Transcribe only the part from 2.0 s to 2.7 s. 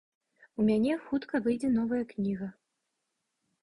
кніга.